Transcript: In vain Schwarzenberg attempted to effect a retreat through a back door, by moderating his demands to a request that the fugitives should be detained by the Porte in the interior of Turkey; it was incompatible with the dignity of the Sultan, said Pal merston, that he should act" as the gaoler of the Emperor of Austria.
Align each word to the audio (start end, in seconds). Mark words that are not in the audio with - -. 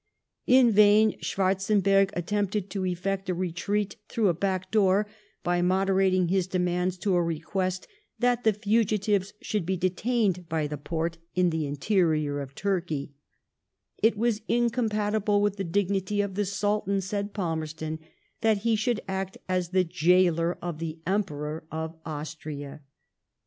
In 0.47 0.71
vain 0.71 1.15
Schwarzenberg 1.19 2.09
attempted 2.13 2.71
to 2.71 2.87
effect 2.87 3.29
a 3.29 3.35
retreat 3.35 3.97
through 4.09 4.29
a 4.29 4.33
back 4.33 4.71
door, 4.71 5.05
by 5.43 5.61
moderating 5.61 6.27
his 6.27 6.47
demands 6.47 6.97
to 6.97 7.13
a 7.13 7.21
request 7.21 7.87
that 8.17 8.43
the 8.43 8.51
fugitives 8.51 9.33
should 9.43 9.63
be 9.63 9.77
detained 9.77 10.49
by 10.49 10.65
the 10.65 10.79
Porte 10.79 11.19
in 11.35 11.51
the 11.51 11.67
interior 11.67 12.39
of 12.39 12.55
Turkey; 12.55 13.13
it 14.01 14.17
was 14.17 14.41
incompatible 14.47 15.39
with 15.39 15.57
the 15.57 15.63
dignity 15.63 16.19
of 16.19 16.33
the 16.33 16.45
Sultan, 16.45 16.99
said 16.99 17.31
Pal 17.35 17.55
merston, 17.55 17.99
that 18.41 18.57
he 18.65 18.75
should 18.75 19.01
act" 19.07 19.37
as 19.57 19.69
the 19.69 19.83
gaoler 19.83 20.57
of 20.63 20.79
the 20.79 20.97
Emperor 21.05 21.63
of 21.71 21.95
Austria. 22.07 22.81